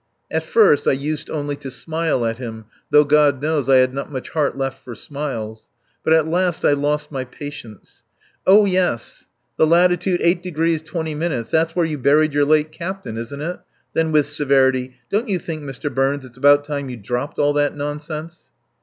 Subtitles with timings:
[0.31, 4.11] At first I used only to smile at him, though, God knows, I had not
[4.11, 5.69] much heart left for smiles.
[6.03, 8.01] But at last I lost my patience.
[8.47, 9.27] "Oh, yes.
[9.57, 11.51] The latitude 8 d 20'.
[11.51, 13.59] That's where you buried your late captain, isn't it?"
[13.93, 15.93] Then with severity: "Don't you think, Mr.
[15.93, 18.49] Burns, it's about time you dropped all that nonsense?"